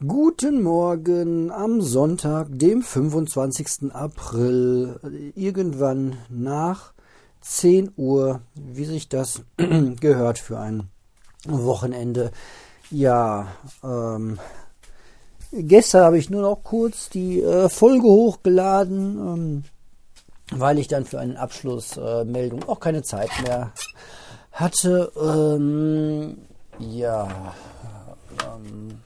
[0.00, 3.94] Guten Morgen am Sonntag, dem 25.
[3.94, 4.98] April,
[5.36, 6.92] irgendwann nach
[7.42, 10.90] 10 Uhr, wie sich das gehört für ein
[11.46, 12.32] Wochenende.
[12.90, 13.46] Ja,
[13.84, 14.40] ähm,
[15.52, 19.64] gestern habe ich nur noch kurz die äh, Folge hochgeladen, ähm,
[20.50, 23.72] weil ich dann für eine Abschlussmeldung äh, auch keine Zeit mehr
[24.50, 25.12] hatte.
[25.16, 26.38] Ähm,
[26.80, 27.54] ja,
[28.44, 28.98] ähm,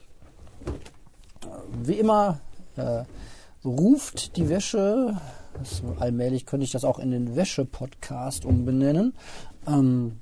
[1.83, 2.39] wie immer
[2.75, 3.03] äh,
[3.63, 5.17] ruft die Wäsche.
[5.53, 9.13] Das, allmählich könnte ich das auch in den Wäsche-Podcast umbenennen.
[9.67, 10.19] Ähm,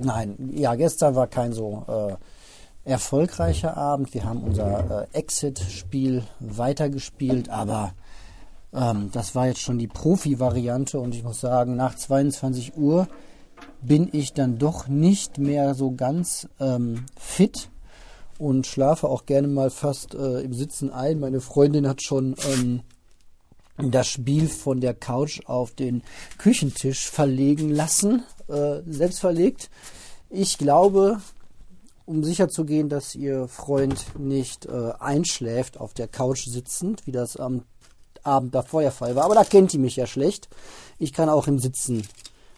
[0.00, 4.14] nein, ja, gestern war kein so äh, erfolgreicher Abend.
[4.14, 7.92] Wir haben unser äh, Exit-Spiel weitergespielt, aber
[8.72, 13.08] ähm, das war jetzt schon die Profi-Variante und ich muss sagen, nach 22 Uhr
[13.82, 17.69] bin ich dann doch nicht mehr so ganz ähm, fit
[18.40, 21.20] und schlafe auch gerne mal fast äh, im Sitzen ein.
[21.20, 22.80] Meine Freundin hat schon ähm,
[23.76, 26.02] das Spiel von der Couch auf den
[26.38, 29.68] Küchentisch verlegen lassen, äh, selbst verlegt.
[30.30, 31.20] Ich glaube,
[32.06, 37.12] um sicher zu gehen, dass ihr Freund nicht äh, einschläft auf der Couch sitzend, wie
[37.12, 37.64] das am
[38.22, 39.26] Abend davor der Fall war.
[39.26, 40.48] Aber da kennt ihr mich ja schlecht.
[40.98, 42.06] Ich kann auch im Sitzen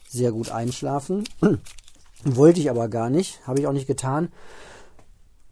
[0.09, 1.25] sehr gut einschlafen.
[2.25, 4.31] Wollte ich aber gar nicht, habe ich auch nicht getan.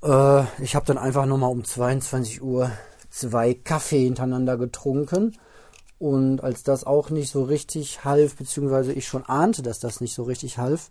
[0.03, 2.71] Äh, ich habe dann einfach nochmal um 22 Uhr
[3.11, 5.37] zwei Kaffee hintereinander getrunken.
[5.99, 10.15] Und als das auch nicht so richtig half, beziehungsweise ich schon ahnte, dass das nicht
[10.15, 10.91] so richtig half,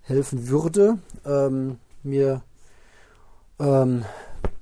[0.00, 2.42] helfen würde, ähm, mir
[3.60, 4.04] ähm,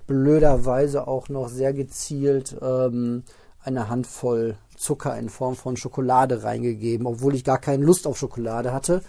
[0.07, 3.23] blöderweise auch noch sehr gezielt ähm,
[3.63, 8.73] eine Handvoll Zucker in Form von Schokolade reingegeben, obwohl ich gar keine Lust auf Schokolade
[8.73, 9.03] hatte.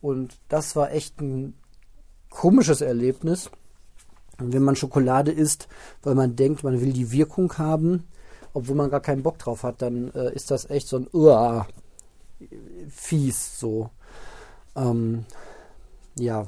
[0.00, 1.54] Und das war echt ein
[2.30, 3.50] komisches Erlebnis
[4.46, 5.68] wenn man Schokolade isst,
[6.02, 8.04] weil man denkt, man will die Wirkung haben,
[8.54, 11.66] obwohl man gar keinen Bock drauf hat, dann äh, ist das echt so ein Uah,
[12.88, 13.90] fies so.
[14.76, 15.24] Ähm,
[16.16, 16.46] ja,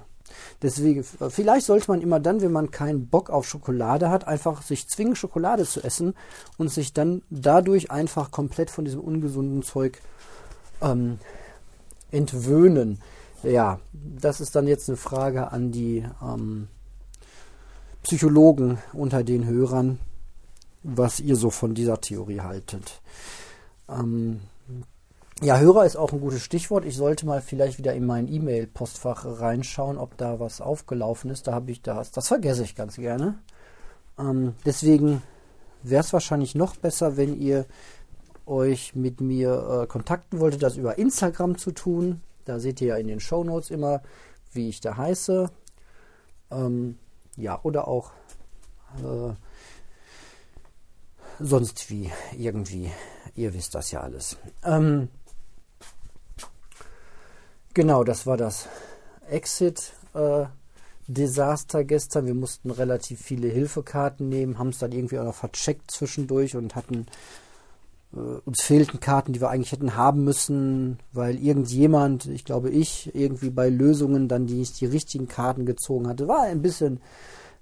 [0.62, 4.88] deswegen, vielleicht sollte man immer dann, wenn man keinen Bock auf Schokolade hat, einfach sich
[4.88, 6.14] zwingen, Schokolade zu essen
[6.58, 10.00] und sich dann dadurch einfach komplett von diesem ungesunden Zeug
[10.82, 11.18] ähm,
[12.10, 13.00] entwöhnen.
[13.42, 16.68] Ja, das ist dann jetzt eine Frage an die ähm,
[18.04, 19.98] Psychologen unter den Hörern,
[20.82, 23.00] was ihr so von dieser Theorie haltet.
[23.88, 24.40] Ähm,
[25.42, 26.84] ja, Hörer ist auch ein gutes Stichwort.
[26.84, 31.46] Ich sollte mal vielleicht wieder in mein E-Mail-Postfach reinschauen, ob da was aufgelaufen ist.
[31.46, 32.12] Da habe ich das.
[32.12, 33.38] Das vergesse ich ganz gerne.
[34.18, 35.22] Ähm, deswegen
[35.82, 37.64] wäre es wahrscheinlich noch besser, wenn ihr
[38.44, 42.20] euch mit mir äh, kontakten wolltet, das über Instagram zu tun.
[42.44, 44.02] Da seht ihr ja in den Show Notes immer,
[44.52, 45.50] wie ich da heiße.
[46.50, 46.98] Ähm,
[47.36, 48.12] ja, oder auch
[48.98, 49.34] äh,
[51.38, 52.90] sonst wie irgendwie.
[53.34, 54.36] Ihr wisst das ja alles.
[54.62, 55.08] Ähm,
[57.72, 58.68] genau, das war das
[59.28, 59.92] Exit.
[60.14, 60.46] Äh,
[61.84, 62.26] gestern.
[62.26, 66.74] Wir mussten relativ viele Hilfekarten nehmen, haben es dann irgendwie auch noch vercheckt zwischendurch und
[66.74, 67.06] hatten
[68.44, 73.50] uns fehlten Karten, die wir eigentlich hätten haben müssen, weil irgendjemand, ich glaube ich, irgendwie
[73.50, 76.28] bei Lösungen dann die nicht die richtigen Karten gezogen hatte.
[76.28, 77.00] War ein bisschen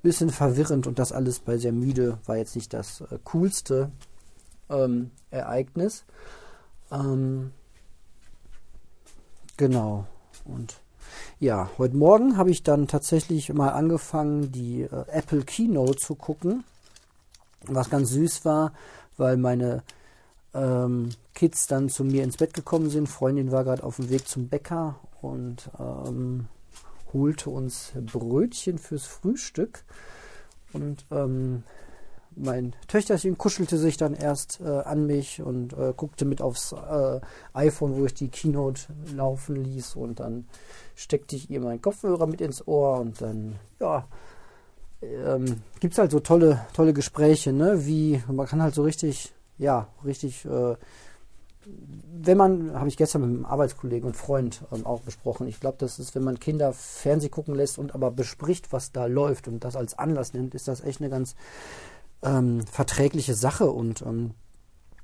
[0.03, 3.91] bisschen verwirrend und das alles bei sehr müde war jetzt nicht das äh, coolste
[4.69, 6.05] ähm, Ereignis.
[6.91, 7.53] Ähm,
[9.57, 10.07] genau.
[10.45, 10.81] Und
[11.39, 16.65] ja, heute Morgen habe ich dann tatsächlich mal angefangen, die äh, Apple Keynote zu gucken,
[17.67, 18.73] was ganz süß war,
[19.17, 19.85] weil meine
[20.55, 23.09] ähm, Kids dann zu mir ins Bett gekommen sind.
[23.09, 26.49] Freundin war gerade auf dem Weg zum Bäcker und ähm,
[27.13, 29.85] holte uns Brötchen fürs Frühstück.
[30.73, 31.63] Und ähm,
[32.35, 37.21] mein Töchterchen kuschelte sich dann erst äh, an mich und äh, guckte mit aufs äh,
[37.53, 38.83] iPhone, wo ich die Keynote
[39.15, 39.97] laufen ließ.
[39.97, 40.47] Und dann
[40.95, 44.07] steckte ich ihr meinen Kopfhörer mit ins Ohr und dann, ja,
[45.03, 47.87] ähm, gibt es halt so tolle, tolle Gespräche, ne?
[47.87, 49.33] Wie, man kann halt so richtig,
[49.63, 50.77] ja, richtig äh,
[51.65, 55.77] wenn man, habe ich gestern mit einem Arbeitskollegen und Freund ähm, auch besprochen, ich glaube,
[55.79, 59.65] das ist, wenn man Kinder Fernseh gucken lässt und aber bespricht, was da läuft und
[59.65, 61.35] das als Anlass nimmt, ist das echt eine ganz
[62.23, 63.71] ähm, verträgliche Sache.
[63.71, 64.33] Und ähm,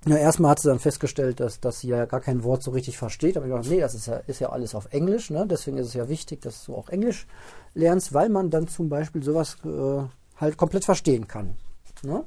[0.07, 2.99] ja, erstmal hat sie dann festgestellt, dass, dass sie ja gar kein Wort so richtig
[2.99, 3.37] versteht.
[3.37, 5.47] Aber ich dachte, nee, das ist ja, ist ja alles auf Englisch, ne?
[5.49, 7.27] Deswegen ist es ja wichtig, dass du auch Englisch
[7.75, 10.03] lernst, weil man dann zum Beispiel sowas äh,
[10.37, 11.57] halt komplett verstehen kann.
[12.03, 12.25] Ne?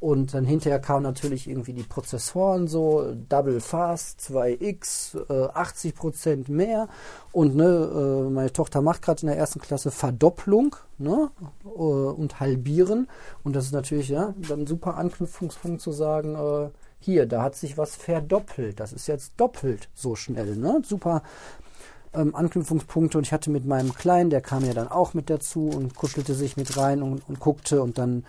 [0.00, 6.88] Und dann hinterher kamen natürlich irgendwie die Prozessoren so, Double Fast, 2x, äh, 80% mehr.
[7.32, 11.30] Und ne, äh, meine Tochter macht gerade in der ersten Klasse Verdopplung ne,
[11.64, 13.08] äh, und halbieren.
[13.42, 16.70] Und das ist natürlich ja, dann ein super Anknüpfungspunkt zu sagen, äh,
[17.00, 18.80] hier, da hat sich was verdoppelt.
[18.80, 20.56] Das ist jetzt doppelt so schnell.
[20.56, 20.80] Ne?
[20.84, 21.22] Super
[22.14, 23.18] ähm, Anknüpfungspunkte.
[23.18, 26.34] Und ich hatte mit meinem Kleinen, der kam ja dann auch mit dazu und kuschelte
[26.34, 27.82] sich mit rein und, und guckte.
[27.82, 28.24] Und dann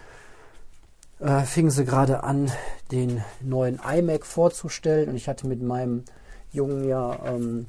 [1.25, 2.51] äh, fingen sie gerade an,
[2.91, 5.09] den neuen iMac vorzustellen.
[5.09, 6.03] Und ich hatte mit meinem
[6.51, 7.65] Jungen ja ähm,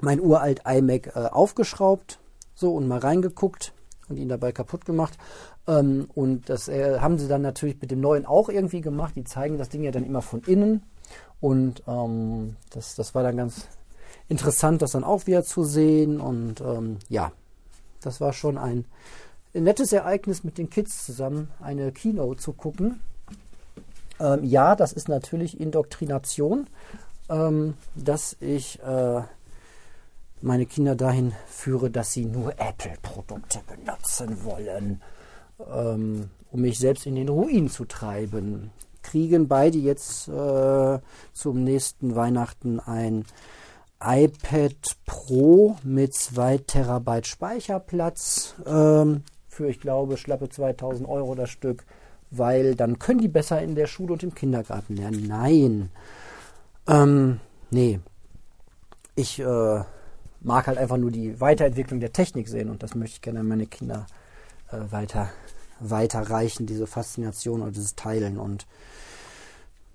[0.00, 2.18] mein uralt iMac äh, aufgeschraubt
[2.54, 3.72] so und mal reingeguckt
[4.08, 5.16] und ihn dabei kaputt gemacht.
[5.68, 9.14] Ähm, und das äh, haben sie dann natürlich mit dem neuen auch irgendwie gemacht.
[9.14, 10.82] Die zeigen das Ding ja dann immer von innen.
[11.40, 13.68] Und ähm, das, das war dann ganz
[14.28, 16.20] interessant, das dann auch wieder zu sehen.
[16.20, 17.30] Und ähm, ja,
[18.00, 18.86] das war schon ein
[19.54, 23.00] nettes Ereignis mit den Kids zusammen, eine Keynote zu gucken.
[24.20, 26.66] Ähm, ja, das ist natürlich Indoktrination,
[27.28, 29.22] ähm, dass ich äh,
[30.40, 35.02] meine Kinder dahin führe, dass sie nur Apple-Produkte benutzen wollen,
[35.72, 38.70] ähm, um mich selbst in den Ruin zu treiben.
[39.02, 40.98] Kriegen beide jetzt äh,
[41.32, 43.24] zum nächsten Weihnachten ein
[44.00, 48.54] iPad Pro mit 2 Terabyte Speicherplatz.
[48.66, 49.24] Ähm,
[49.58, 51.84] für, ich glaube, schlappe 2000 Euro das Stück,
[52.30, 55.26] weil dann können die besser in der Schule und im Kindergarten lernen.
[55.26, 55.90] Nein.
[56.86, 57.40] Ähm,
[57.70, 57.98] nee.
[59.16, 59.82] Ich äh,
[60.40, 63.48] mag halt einfach nur die Weiterentwicklung der Technik sehen und das möchte ich gerne an
[63.48, 64.06] meine Kinder
[64.70, 65.30] äh, weiter
[65.80, 68.66] weiterreichen, diese Faszination oder dieses Teilen und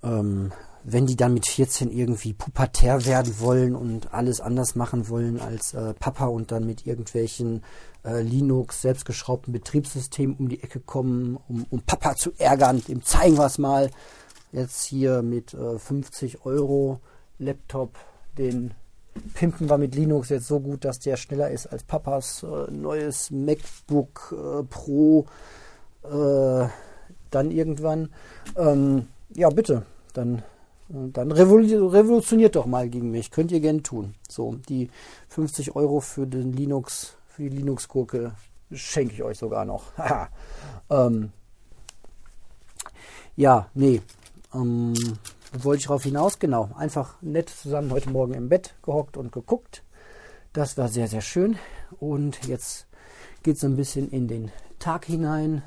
[0.02, 0.52] ähm,
[0.84, 5.72] wenn die dann mit 14 irgendwie pubertär werden wollen und alles anders machen wollen als
[5.72, 7.62] äh, Papa und dann mit irgendwelchen
[8.04, 13.38] äh, Linux selbstgeschraubten Betriebssystemen um die Ecke kommen, um, um Papa zu ärgern, dem zeigen
[13.38, 13.90] wir es mal.
[14.52, 17.00] Jetzt hier mit äh, 50 Euro
[17.38, 17.98] Laptop,
[18.38, 18.74] den
[19.32, 23.30] pimpen wir mit Linux jetzt so gut, dass der schneller ist als Papas äh, neues
[23.30, 25.26] MacBook äh, Pro
[26.02, 26.68] äh,
[27.30, 28.10] dann irgendwann.
[28.56, 30.42] Ähm, ja, bitte, dann
[30.88, 33.30] dann revolutioniert doch mal gegen mich.
[33.30, 34.14] Könnt ihr gern tun.
[34.28, 34.90] So, die
[35.28, 38.32] 50 Euro für den Linux, für die Linux-Gurke
[38.70, 39.84] schenke ich euch sogar noch.
[40.90, 41.32] ähm,
[43.36, 44.02] ja, nee.
[44.52, 44.94] Ähm,
[45.52, 46.38] wollte ich darauf hinaus?
[46.38, 46.70] Genau.
[46.76, 49.82] Einfach nett zusammen heute Morgen im Bett gehockt und geguckt.
[50.52, 51.56] Das war sehr, sehr schön.
[51.98, 52.86] Und jetzt
[53.42, 55.62] geht es ein bisschen in den Tag hinein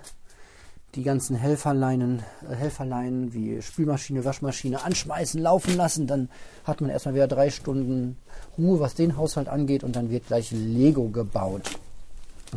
[0.97, 6.07] die ganzen Helferleinen, äh, Helferleinen wie Spülmaschine, Waschmaschine anschmeißen, laufen lassen.
[6.07, 6.27] Dann
[6.65, 8.17] hat man erstmal wieder drei Stunden
[8.57, 11.69] Ruhe, was den Haushalt angeht und dann wird gleich Lego gebaut.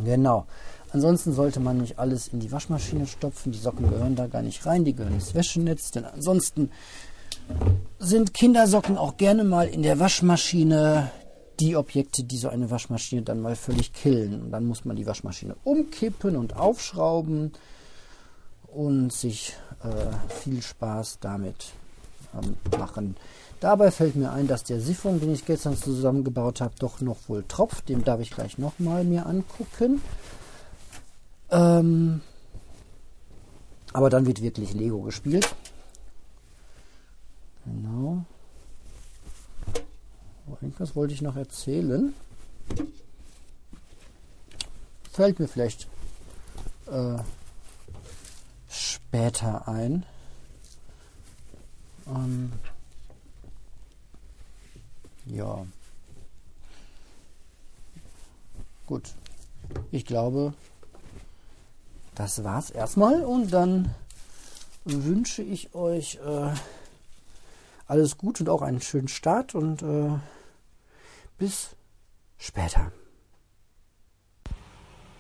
[0.05, 0.47] Genau.
[0.93, 3.53] Ansonsten sollte man nicht alles in die Waschmaschine stopfen.
[3.53, 5.91] Die Socken gehören da gar nicht rein, die gehören ins Wäschenetz.
[5.93, 6.71] Denn ansonsten
[7.99, 11.11] sind Kindersocken auch gerne mal in der Waschmaschine
[11.61, 14.43] die Objekte, die so eine Waschmaschine dann mal völlig killen.
[14.43, 17.53] Und dann muss man die Waschmaschine umkippen und aufschrauben
[18.73, 21.73] und sich äh, viel Spaß damit
[22.35, 23.17] ähm, machen.
[23.61, 27.45] Dabei fällt mir ein, dass der Siphon, den ich gestern zusammengebaut habe, doch noch wohl
[27.47, 27.89] tropft.
[27.89, 30.01] Den darf ich gleich nochmal mir angucken.
[31.51, 32.23] Ähm,
[33.93, 35.55] aber dann wird wirklich Lego gespielt.
[37.67, 38.25] Genau.
[40.61, 42.15] Irgendwas wollte ich noch erzählen.
[45.13, 45.87] Fällt mir vielleicht
[46.91, 47.19] äh,
[49.11, 50.07] später ein.
[52.07, 52.53] Ähm,
[55.27, 55.67] ja.
[58.87, 59.13] Gut.
[59.91, 60.55] Ich glaube,
[62.15, 63.93] das war's erstmal und dann
[64.85, 66.55] wünsche ich euch äh,
[67.89, 70.11] alles gut und auch einen schönen Start und äh,
[71.37, 71.71] bis
[72.39, 72.93] später.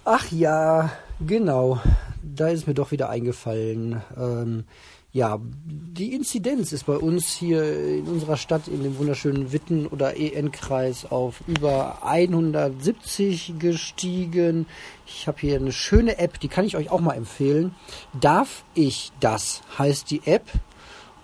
[0.05, 1.81] Ach ja, genau
[2.23, 4.03] da ist mir doch wieder eingefallen.
[4.17, 4.65] Ähm,
[5.13, 10.17] ja, die Inzidenz ist bei uns hier in unserer Stadt in dem wunderschönen Witten- oder
[10.17, 14.67] EN-Kreis auf über 170 gestiegen.
[15.07, 17.75] Ich habe hier eine schöne App, die kann ich euch auch mal empfehlen.
[18.21, 20.45] Darf ich das heißt die App.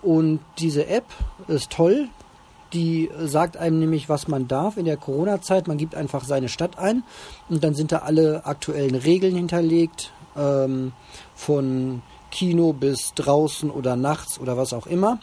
[0.01, 1.05] Und diese App
[1.47, 2.09] ist toll.
[2.73, 5.69] Die sagt einem nämlich, was man darf in der Corona-Zeit.
[5.69, 7.03] Man gibt einfach seine Stadt ein
[7.47, 10.93] und dann sind da alle aktuellen Regeln hinterlegt ähm,
[11.35, 12.01] von
[12.31, 15.19] Kino bis draußen oder nachts oder was auch immer.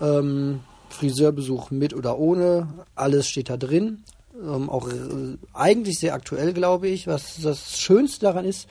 [0.00, 4.02] Ähm, Friseurbesuch mit oder ohne, alles steht da drin.
[4.34, 7.06] Ähm, auch äh, eigentlich sehr aktuell, glaube ich.
[7.06, 8.68] Was das Schönste daran ist,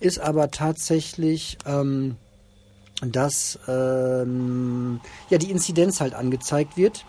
[0.00, 2.16] ist aber tatsächlich, ähm,
[3.02, 5.00] dass ähm,
[5.30, 7.04] ja die Inzidenz halt angezeigt wird.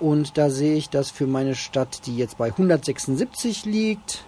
[0.00, 4.24] Und da sehe ich, dass für meine Stadt, die jetzt bei 176 liegt,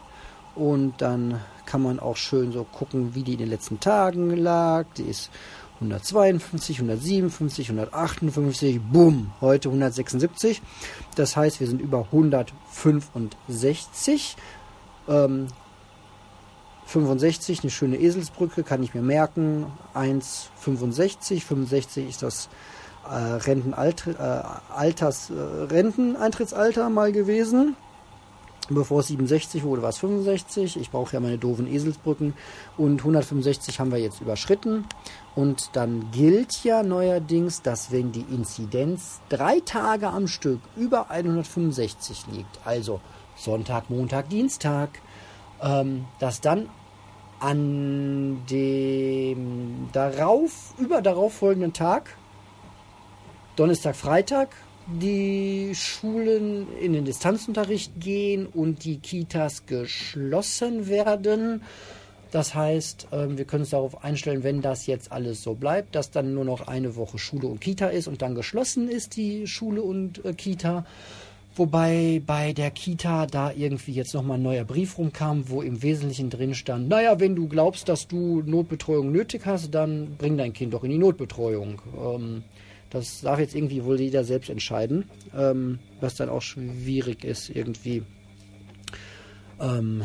[0.55, 1.41] und dann
[1.71, 4.87] kann man auch schön so gucken, wie die in den letzten Tagen lag.
[4.97, 5.31] Die ist
[5.77, 10.61] 152, 157, 158, boom, heute 176.
[11.15, 14.37] Das heißt, wir sind über 165.
[15.09, 15.47] Ähm,
[16.87, 19.67] 65, eine schöne Eselsbrücke, kann ich mir merken.
[19.95, 22.49] 1,65, 65 ist das
[23.09, 24.43] äh, Rentenalter, äh,
[24.75, 25.35] Alters, äh,
[25.73, 27.77] Renteneintrittsalter mal gewesen.
[28.69, 30.77] Bevor es 67 wurde, war es 65.
[30.77, 32.35] Ich brauche ja meine doofen Eselsbrücken.
[32.77, 34.87] Und 165 haben wir jetzt überschritten.
[35.35, 42.27] Und dann gilt ja neuerdings, dass wenn die Inzidenz drei Tage am Stück über 165
[42.33, 43.01] liegt, also
[43.35, 45.01] Sonntag, Montag, Dienstag,
[45.63, 46.69] ähm, dass dann
[47.41, 52.17] an dem darauf, über darauf folgenden Tag,
[53.57, 54.51] Donnerstag, Freitag,
[54.99, 61.63] die Schulen in den Distanzunterricht gehen und die Kitas geschlossen werden.
[62.31, 66.11] Das heißt, ähm, wir können uns darauf einstellen, wenn das jetzt alles so bleibt, dass
[66.11, 69.83] dann nur noch eine Woche Schule und Kita ist und dann geschlossen ist die Schule
[69.83, 70.85] und äh, Kita.
[71.57, 76.31] Wobei bei der Kita da irgendwie jetzt nochmal ein neuer Brief rumkam, wo im Wesentlichen
[76.31, 80.73] drin stand, naja, wenn du glaubst, dass du Notbetreuung nötig hast, dann bring dein Kind
[80.73, 81.83] doch in die Notbetreuung.
[81.99, 82.45] Ähm,
[82.91, 85.05] das darf jetzt irgendwie wohl jeder selbst entscheiden,
[85.35, 88.03] ähm, was dann auch schwierig ist, irgendwie
[89.61, 90.05] ähm,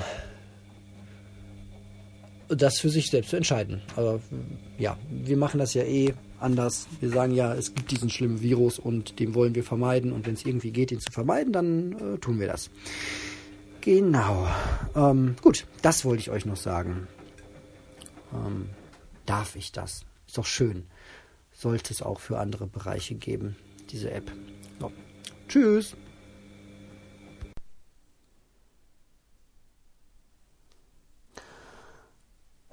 [2.47, 3.81] das für sich selbst zu entscheiden.
[3.95, 4.19] Aber
[4.77, 6.87] ja, wir machen das ja eh anders.
[6.99, 10.11] Wir sagen ja, es gibt diesen schlimmen Virus und den wollen wir vermeiden.
[10.11, 12.69] Und wenn es irgendwie geht, ihn zu vermeiden, dann äh, tun wir das.
[13.81, 14.47] Genau.
[14.95, 17.07] Ähm, gut, das wollte ich euch noch sagen.
[18.31, 18.69] Ähm,
[19.25, 20.05] darf ich das?
[20.27, 20.85] Ist doch schön
[21.55, 23.55] sollte es auch für andere Bereiche geben,
[23.89, 24.31] diese App.
[24.79, 24.91] So.
[25.47, 25.95] Tschüss.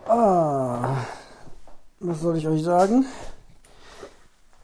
[0.06, 1.06] Ah,
[2.00, 3.06] was soll ich euch sagen?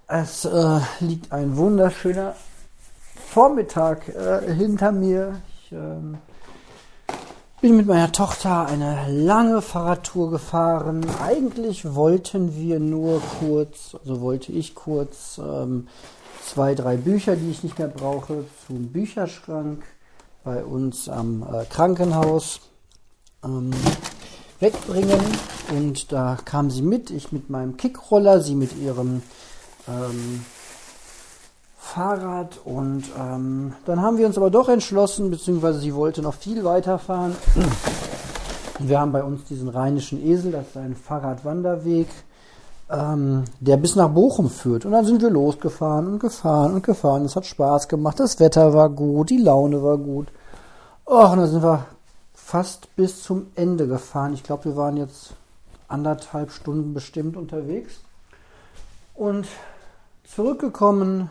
[0.08, 2.34] Es äh, liegt ein wunderschöner
[3.28, 5.40] Vormittag äh, hinter mir.
[5.62, 6.18] Ich ähm,
[7.60, 11.04] bin mit meiner Tochter eine lange Fahrradtour gefahren.
[11.20, 15.88] Eigentlich wollten wir nur kurz, also wollte ich kurz ähm,
[16.44, 19.82] zwei, drei Bücher, die ich nicht mehr brauche, zum Bücherschrank
[20.44, 22.60] bei uns am äh, Krankenhaus
[23.44, 23.70] ähm,
[24.60, 25.20] wegbringen.
[25.70, 29.22] Und da kam sie mit, ich mit meinem Kickroller, sie mit ihrem
[29.88, 30.44] ähm,
[31.94, 36.62] Fahrrad und ähm, dann haben wir uns aber doch entschlossen, beziehungsweise sie wollte noch viel
[36.62, 37.34] weiterfahren.
[38.78, 42.08] Wir haben bei uns diesen rheinischen Esel, das ist ein Fahrradwanderweg,
[42.90, 44.84] ähm, der bis nach Bochum führt.
[44.84, 47.24] Und dann sind wir losgefahren und gefahren und gefahren.
[47.24, 50.28] Es hat Spaß gemacht, das Wetter war gut, die Laune war gut.
[51.06, 51.86] Och, und dann sind wir
[52.34, 54.34] fast bis zum Ende gefahren.
[54.34, 55.32] Ich glaube, wir waren jetzt
[55.88, 58.00] anderthalb Stunden bestimmt unterwegs.
[59.14, 59.46] Und
[60.24, 61.30] zurückgekommen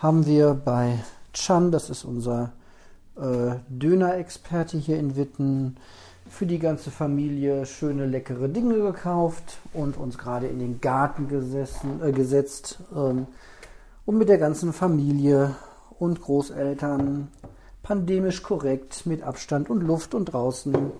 [0.00, 0.98] haben wir bei
[1.34, 2.52] Chan, das ist unser
[3.16, 5.76] äh, Döner-Experte hier in Witten,
[6.28, 12.00] für die ganze Familie schöne leckere Dinge gekauft und uns gerade in den Garten gesessen,
[12.02, 13.26] äh, gesetzt ähm,
[14.06, 15.56] und mit der ganzen Familie
[15.98, 17.28] und Großeltern
[17.82, 20.92] pandemisch korrekt mit Abstand und Luft und draußen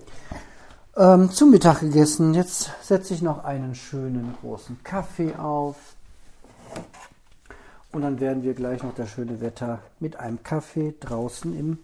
[0.97, 2.33] ähm, zum Mittag gegessen.
[2.33, 5.75] Jetzt setze ich noch einen schönen großen Kaffee auf
[7.91, 11.79] und dann werden wir gleich noch das schöne Wetter mit einem Kaffee draußen im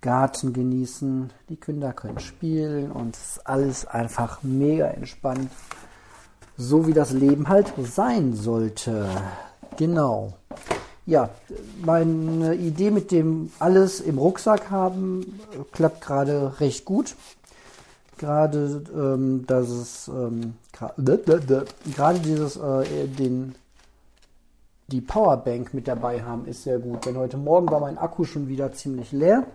[0.00, 1.30] Garten genießen.
[1.48, 5.50] Die Kinder können spielen und es ist alles einfach mega entspannt.
[6.56, 9.08] So wie das Leben halt sein sollte.
[9.76, 10.34] Genau.
[11.06, 11.30] Ja,
[11.84, 15.40] meine Idee mit dem alles im Rucksack haben
[15.72, 17.16] klappt gerade recht gut.
[18.18, 20.54] Gerade, ähm, dass es ähm,
[21.96, 23.54] gerade dieses äh, den
[24.92, 27.06] die Powerbank mit dabei haben, ist sehr gut.
[27.06, 29.46] Denn heute Morgen war mein Akku schon wieder ziemlich leer.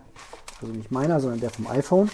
[0.62, 2.10] Also nicht meiner, sondern der vom iPhone.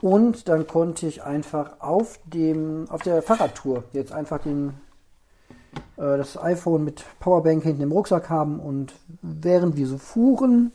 [0.00, 4.74] Und dann konnte ich einfach auf dem, auf der Fahrradtour jetzt einfach den,
[5.96, 10.72] äh, das iPhone mit Powerbank hinten im Rucksack haben und während wir so fuhren,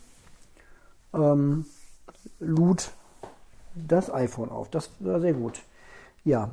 [1.13, 1.65] ähm,
[2.39, 2.91] lud
[3.75, 4.69] das iPhone auf.
[4.69, 5.61] Das war sehr gut.
[6.23, 6.49] Ja,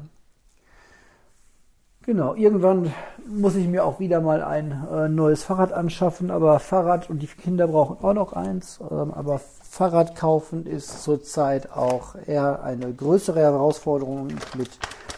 [2.09, 2.95] Genau, irgendwann
[3.27, 7.27] muss ich mir auch wieder mal ein äh, neues Fahrrad anschaffen, aber Fahrrad und die
[7.27, 8.81] Kinder brauchen auch noch eins.
[8.81, 14.71] Ähm, aber Fahrrad kaufen ist zurzeit auch eher eine größere Herausforderung mit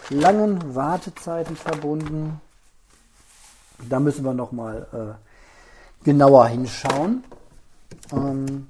[0.08, 2.40] langen Wartezeiten verbunden.
[3.88, 7.22] Da müssen wir nochmal äh, genauer hinschauen,
[8.12, 8.66] ähm,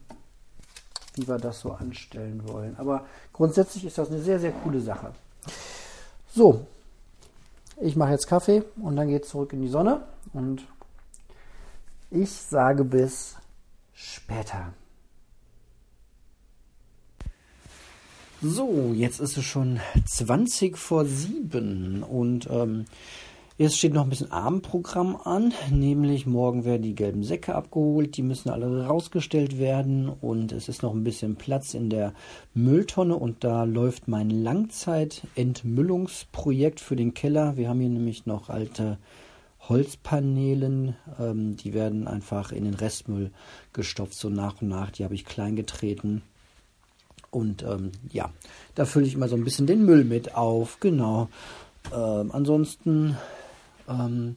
[1.14, 2.76] wie wir das so anstellen wollen.
[2.76, 5.12] Aber grundsätzlich ist das eine sehr, sehr coole Sache.
[6.34, 6.66] So,
[7.80, 10.66] ich mache jetzt Kaffee und dann geht es zurück in die Sonne und
[12.10, 13.36] ich sage bis
[13.92, 14.72] später.
[18.42, 22.86] So, jetzt ist es schon 20 vor 7 und ähm,
[23.60, 28.22] jetzt steht noch ein bisschen Abendprogramm an, nämlich morgen werden die gelben Säcke abgeholt, die
[28.22, 32.14] müssen alle rausgestellt werden und es ist noch ein bisschen Platz in der
[32.54, 37.58] Mülltonne und da läuft mein Langzeitentmüllungsprojekt für den Keller.
[37.58, 38.96] Wir haben hier nämlich noch alte
[39.68, 43.30] Holzpanelen, ähm, die werden einfach in den Restmüll
[43.74, 46.22] gestopft, so nach und nach, die habe ich klein getreten
[47.30, 48.30] und ähm, ja,
[48.74, 50.80] da fülle ich mal so ein bisschen den Müll mit auf.
[50.80, 51.28] Genau.
[51.94, 53.18] Ähm, ansonsten
[53.90, 54.36] ähm,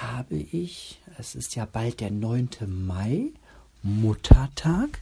[0.00, 2.50] habe ich, es ist ja bald der 9.
[2.66, 3.30] Mai,
[3.82, 5.00] Muttertag.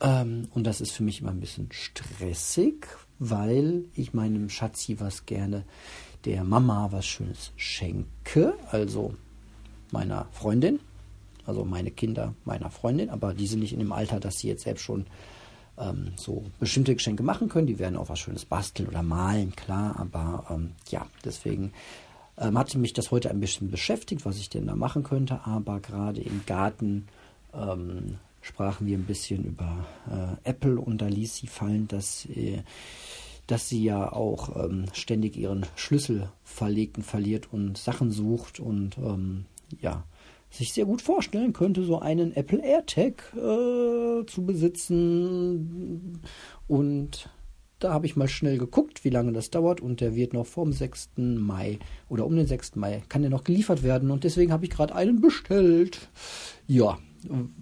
[0.00, 2.86] Ähm, und das ist für mich immer ein bisschen stressig,
[3.18, 5.64] weil ich meinem Schatzi was gerne
[6.24, 8.54] der Mama was Schönes schenke.
[8.70, 9.14] Also
[9.90, 10.80] meiner Freundin.
[11.44, 13.10] Also meine Kinder meiner Freundin.
[13.10, 15.06] Aber die sind nicht in dem Alter, dass sie jetzt selbst schon
[15.78, 17.66] ähm, so bestimmte Geschenke machen können.
[17.66, 19.96] Die werden auch was Schönes basteln oder malen, klar.
[19.98, 21.72] Aber ähm, ja, deswegen
[22.38, 25.40] ähm, hatte mich das heute ein bisschen beschäftigt, was ich denn da machen könnte.
[25.44, 27.06] Aber gerade im Garten
[27.54, 32.62] ähm, sprachen wir ein bisschen über äh, Apple und da ließ sie fallen, dass, äh,
[33.46, 38.98] dass sie ja auch ähm, ständig ihren Schlüssel verlegt und verliert und Sachen sucht und
[38.98, 39.46] ähm,
[39.80, 40.04] ja,
[40.50, 46.20] sich sehr gut vorstellen könnte, so einen Apple AirTag äh, zu besitzen.
[46.68, 47.28] Und
[47.84, 49.80] da habe ich mal schnell geguckt, wie lange das dauert.
[49.80, 51.10] Und der wird noch vom 6.
[51.16, 52.76] Mai oder um den 6.
[52.76, 54.10] Mai kann der noch geliefert werden.
[54.10, 56.08] Und deswegen habe ich gerade einen bestellt.
[56.66, 56.98] Ja,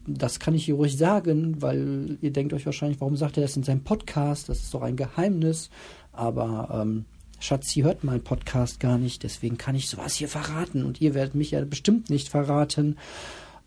[0.06, 3.56] das kann ich hier ruhig sagen, weil ihr denkt euch wahrscheinlich, warum sagt er das
[3.56, 4.48] in seinem Podcast?
[4.48, 5.70] Das ist doch ein Geheimnis.
[6.12, 7.04] Aber ähm,
[7.40, 11.34] Schatzi hört meinen Podcast gar nicht, deswegen kann ich sowas hier verraten und ihr werdet
[11.34, 12.96] mich ja bestimmt nicht verraten.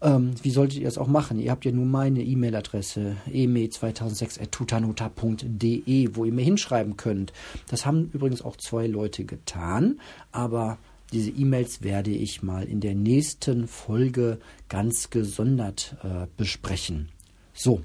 [0.04, 1.39] Ähm, wie solltet ihr es auch machen?
[1.39, 7.32] Ihr habt ja nur meine E-Mail-Adresse eme2006.tutanuta.de, wo ihr mir hinschreiben könnt.
[7.70, 10.02] Das haben übrigens auch zwei Leute getan,
[10.34, 10.78] aber
[11.13, 17.08] diese E-Mails werde ich mal in der nächsten Folge ganz gesondert äh, besprechen.
[17.54, 17.82] So,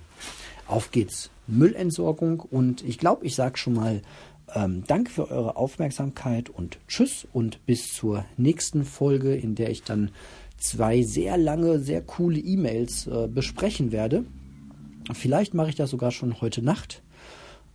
[0.66, 1.31] auf geht's.
[1.46, 4.02] Müllentsorgung und ich glaube, ich sage schon mal
[4.54, 9.83] ähm, danke für eure Aufmerksamkeit und tschüss und bis zur nächsten Folge, in der ich
[9.83, 10.11] dann
[10.58, 14.24] zwei sehr lange, sehr coole E-Mails äh, besprechen werde.
[15.12, 17.02] Vielleicht mache ich das sogar schon heute Nacht,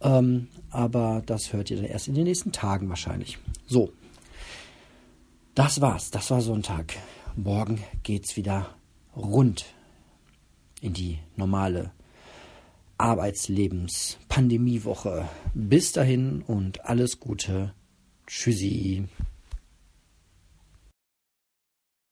[0.01, 3.39] ähm, aber das hört ihr dann erst in den nächsten Tagen wahrscheinlich.
[3.65, 3.91] So,
[5.55, 6.11] das war's.
[6.11, 6.95] Das war Sonntag.
[7.35, 8.75] Morgen geht's wieder
[9.15, 9.65] rund
[10.81, 11.91] in die normale
[12.97, 15.27] Arbeitslebens Pandemiewoche.
[15.53, 17.73] Bis dahin und alles Gute.
[18.27, 19.07] Tschüssi.